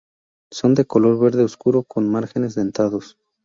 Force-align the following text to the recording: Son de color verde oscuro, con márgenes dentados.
Son 0.49 0.73
de 0.73 0.85
color 0.85 1.19
verde 1.19 1.43
oscuro, 1.43 1.83
con 1.83 2.09
márgenes 2.09 2.55
dentados. 2.55 3.19